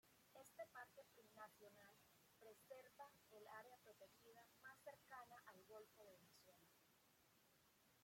Este 0.45 0.63
Parque 0.73 1.03
Nacional 1.35 1.93
preserva 2.39 3.11
el 3.29 3.45
área 3.49 3.77
protegida 3.83 4.43
más 4.63 4.79
cercana 4.83 5.43
al 5.45 5.63
Golfo 5.67 6.03
de 6.05 6.13
Venezuela. 6.13 6.73